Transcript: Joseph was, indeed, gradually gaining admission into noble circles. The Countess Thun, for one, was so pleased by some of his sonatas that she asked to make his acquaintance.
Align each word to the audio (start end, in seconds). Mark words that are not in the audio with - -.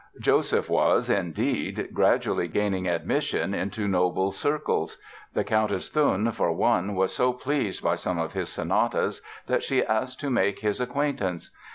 Joseph 0.19 0.67
was, 0.67 1.11
indeed, 1.11 1.89
gradually 1.93 2.47
gaining 2.47 2.87
admission 2.87 3.53
into 3.53 3.87
noble 3.87 4.31
circles. 4.31 4.97
The 5.35 5.43
Countess 5.43 5.89
Thun, 5.89 6.31
for 6.31 6.51
one, 6.51 6.95
was 6.95 7.13
so 7.13 7.31
pleased 7.33 7.83
by 7.83 7.93
some 7.97 8.17
of 8.17 8.33
his 8.33 8.49
sonatas 8.49 9.21
that 9.45 9.61
she 9.61 9.83
asked 9.85 10.19
to 10.21 10.31
make 10.31 10.61
his 10.61 10.81
acquaintance. 10.81 11.51